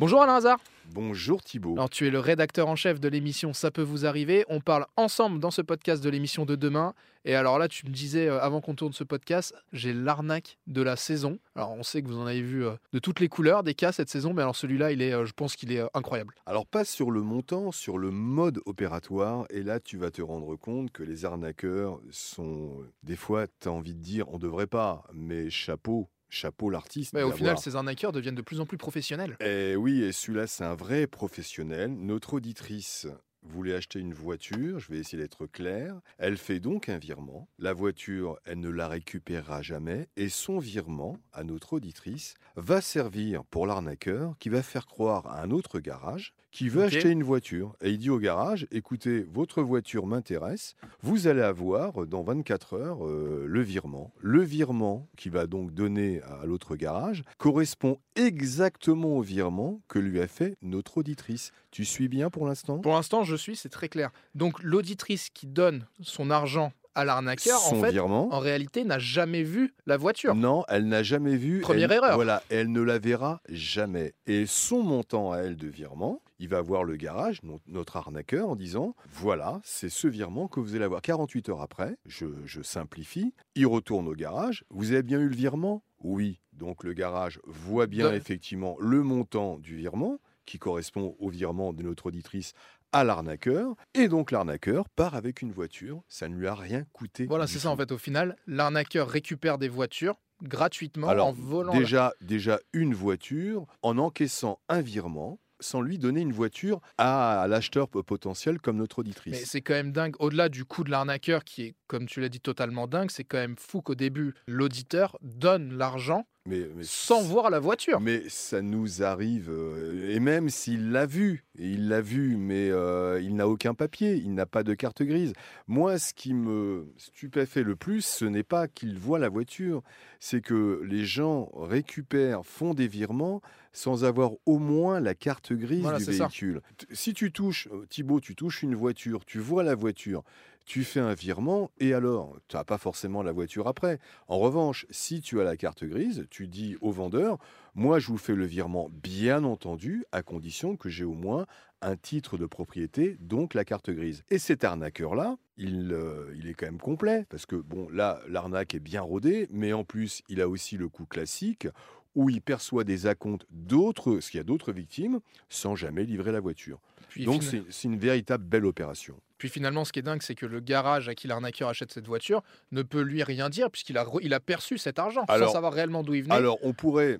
[0.00, 0.58] Bonjour Alain Hazard.
[0.94, 1.74] Bonjour Thibault.
[1.74, 4.46] Alors tu es le rédacteur en chef de l'émission Ça peut vous arriver.
[4.48, 6.94] On parle ensemble dans ce podcast de l'émission de demain.
[7.26, 10.80] Et alors là, tu me disais euh, avant qu'on tourne ce podcast, j'ai l'arnaque de
[10.80, 11.38] la saison.
[11.54, 13.92] Alors on sait que vous en avez vu euh, de toutes les couleurs des cas
[13.92, 16.34] cette saison, mais alors celui-là, il est, euh, je pense qu'il est incroyable.
[16.46, 19.44] Alors pas sur le montant, sur le mode opératoire.
[19.50, 23.72] Et là, tu vas te rendre compte que les arnaqueurs sont des fois, tu as
[23.72, 27.12] envie de dire, on devrait pas, mais chapeau chapeau l'artiste.
[27.12, 29.36] Mais au final, ces arnaqueurs deviennent de plus en plus professionnels.
[29.40, 31.92] Eh oui, et celui-là, c'est un vrai professionnel.
[31.92, 33.06] Notre auditrice
[33.42, 36.00] voulait acheter une voiture, je vais essayer d'être clair.
[36.18, 37.48] Elle fait donc un virement.
[37.58, 40.08] La voiture, elle ne la récupérera jamais.
[40.16, 45.42] Et son virement, à notre auditrice, va servir pour l'arnaqueur qui va faire croire à
[45.42, 47.74] un autre garage qui veut acheter une voiture.
[47.80, 53.06] Et il dit au garage, écoutez, votre voiture m'intéresse, vous allez avoir dans 24 heures
[53.06, 54.12] euh, le virement.
[54.20, 60.20] Le virement qui va donc donner à l'autre garage correspond exactement au virement que lui
[60.20, 61.52] a fait notre auditrice.
[61.70, 62.78] Tu suis bien pour l'instant?
[62.78, 64.10] Pour l'instant, je suis, c'est très clair.
[64.34, 69.74] Donc l'auditrice qui donne son argent à l'arnaqueur, en fait, en réalité, n'a jamais vu
[69.86, 70.34] la voiture.
[70.34, 71.60] Non, elle n'a jamais vu.
[71.60, 72.14] Première erreur.
[72.14, 74.14] Voilà, elle ne la verra jamais.
[74.26, 78.56] Et son montant à elle de virement, il va voir le garage, notre arnaqueur, en
[78.56, 81.02] disant voilà, c'est ce virement que vous allez avoir.
[81.02, 84.64] 48 heures après, je, simplifie, il retourne au garage.
[84.70, 85.82] Vous avez bien eu le virement?
[86.02, 86.40] Oui.
[86.52, 90.18] Donc le garage voit bien effectivement le montant du virement
[90.50, 92.54] qui correspond au virement de notre auditrice
[92.92, 93.76] à l'arnaqueur.
[93.94, 96.02] Et donc l'arnaqueur part avec une voiture.
[96.08, 97.26] Ça ne lui a rien coûté.
[97.26, 97.92] Voilà, c'est ça en fait.
[97.92, 101.72] Au final, l'arnaqueur récupère des voitures gratuitement en volant.
[101.72, 107.88] Déjà, déjà une voiture en encaissant un virement sans lui donner une voiture à l'acheteur
[107.88, 109.38] potentiel comme notre auditrice.
[109.38, 110.14] Mais c'est quand même dingue.
[110.18, 113.38] Au-delà du coût de l'arnaqueur, qui est, comme tu l'as dit, totalement dingue, c'est quand
[113.38, 118.00] même fou qu'au début, l'auditeur donne l'argent mais, sans voir la voiture.
[118.00, 122.70] Mais ça nous arrive, euh, et même s'il l'a vu, et il l'a vu, mais
[122.70, 125.32] euh, il n'a aucun papier, il n'a pas de carte grise.
[125.68, 129.82] Moi, ce qui me stupéfait le plus, ce n'est pas qu'il voit la voiture,
[130.18, 133.42] c'est que les gens récupèrent, font des virements
[133.72, 136.60] sans avoir au moins la carte grise du véhicule.
[136.92, 140.24] Si tu touches, euh, Thibaut, tu touches une voiture, tu vois la voiture,
[140.64, 143.98] tu fais un virement et alors, tu n'as pas forcément la voiture après.
[144.28, 147.38] En revanche, si tu as la carte grise, tu dis au vendeur,
[147.74, 151.46] moi je vous fais le virement bien entendu, à condition que j'ai au moins
[151.82, 154.22] un titre de propriété, donc la carte grise.
[154.30, 158.74] Et cet arnaqueur-là, il, euh, il, est quand même complet, parce que bon, là, l'arnaque
[158.74, 161.68] est bien rodée, mais en plus, il a aussi le coût classique
[162.14, 166.32] où il perçoit des acomptes d'autres, ce qu'il y a d'autres victimes, sans jamais livrer
[166.32, 166.80] la voiture.
[167.16, 169.16] Donc c'est une véritable belle opération.
[169.40, 172.06] Puis finalement, ce qui est dingue, c'est que le garage à qui l'arnaqueur achète cette
[172.06, 172.42] voiture
[172.72, 176.02] ne peut lui rien dire puisqu'il a, il a perçu cet argent sans savoir réellement
[176.02, 176.34] d'où il venait.
[176.34, 177.18] Alors on pourrait,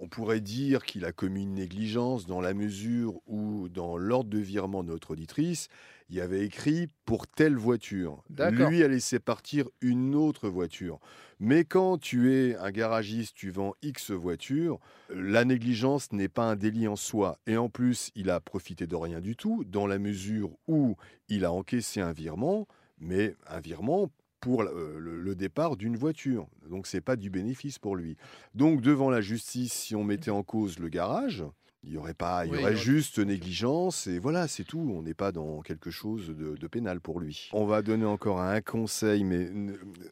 [0.00, 4.38] on pourrait dire qu'il a commis une négligence dans la mesure où, dans l'ordre de
[4.38, 5.68] virement de notre auditrice,
[6.08, 8.24] il y avait écrit pour telle voiture.
[8.70, 10.98] Lui a laissé partir une autre voiture.
[11.38, 16.56] Mais quand tu es un garagiste, tu vends X voitures, la négligence n'est pas un
[16.56, 17.38] délit en soi.
[17.46, 20.96] Et en plus, il a profité de rien du tout, dans la mesure où
[21.28, 22.66] il a encaissé un virement,
[22.98, 24.10] mais un virement
[24.40, 26.46] pour euh, le, départ d'une voiture.
[26.68, 28.16] Donc c'est pas du bénéfice pour lui.
[28.54, 31.44] Donc devant la justice, si on mettait en cause le garage,
[31.82, 34.92] il y aurait pas, il y aurait juste négligence et voilà, c'est tout.
[34.94, 37.48] On n'est pas dans quelque chose de, de, pénal pour lui.
[37.52, 39.50] On va donner encore un conseil, mais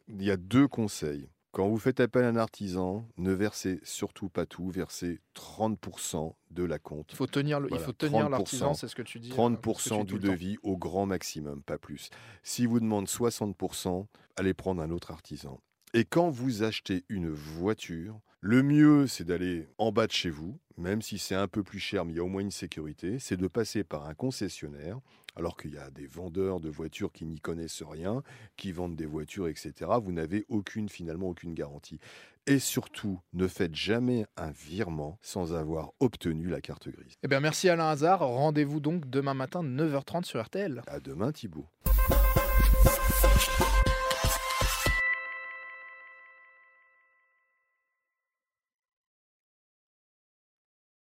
[0.07, 1.29] il y a deux conseils.
[1.51, 6.63] Quand vous faites appel à un artisan, ne versez surtout pas tout, versez 30% de
[6.63, 7.07] la compte.
[7.11, 9.31] Il faut tenir, l'artisan, c'est ce que tu dis.
[9.31, 12.11] 30% euh, du devis au grand maximum, pas plus.
[12.43, 14.05] Si vous demande 60%,
[14.35, 15.59] allez prendre un autre artisan.
[15.95, 20.59] Et quand vous achetez une voiture, le mieux, c'est d'aller en bas de chez vous,
[20.77, 23.17] même si c'est un peu plus cher, mais il y a au moins une sécurité,
[23.17, 24.99] c'est de passer par un concessionnaire,
[25.35, 28.21] alors qu'il y a des vendeurs de voitures qui n'y connaissent rien,
[28.55, 29.73] qui vendent des voitures, etc.
[30.01, 31.99] Vous n'avez aucune, finalement, aucune garantie.
[32.45, 37.15] Et surtout, ne faites jamais un virement sans avoir obtenu la carte grise.
[37.23, 38.19] Eh bien, merci Alain Hazard.
[38.19, 40.83] Rendez-vous donc demain matin, 9h30 sur RTL.
[40.85, 41.67] À demain, Thibault.